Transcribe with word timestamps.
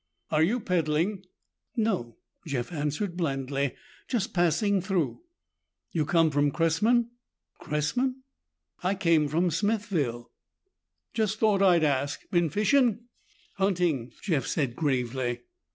"Are 0.31 0.41
you 0.41 0.59
peddling?" 0.59 1.25
"No," 1.75 2.17
Jeff 2.47 2.71
answered 2.71 3.15
blandly, 3.15 3.75
"just 4.07 4.33
passing 4.33 4.81
through." 4.81 5.21
"You 5.91 6.07
come 6.07 6.31
from 6.31 6.49
Cressman?" 6.49 7.11
"Cressman? 7.59 8.23
I 8.81 8.95
came 8.95 9.27
from 9.27 9.51
Smithville." 9.51 10.31
"Just 11.13 11.37
thought 11.37 11.61
I'd 11.61 11.83
ask. 11.83 12.27
Been 12.31 12.49
fishing?" 12.49 13.01
"Hunting," 13.57 14.11
Jeff 14.23 14.47
said 14.47 14.75
gravely. 14.75 15.41